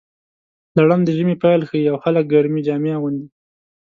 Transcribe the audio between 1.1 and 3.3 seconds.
ژمي پیل ښيي، او خلک ګرمې جامې اغوندي.